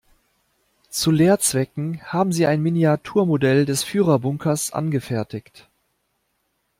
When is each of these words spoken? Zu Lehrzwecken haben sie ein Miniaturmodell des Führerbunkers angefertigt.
Zu 0.89 1.11
Lehrzwecken 1.11 2.01
haben 2.01 2.31
sie 2.31 2.47
ein 2.47 2.63
Miniaturmodell 2.63 3.65
des 3.67 3.83
Führerbunkers 3.83 4.71
angefertigt. 4.73 5.69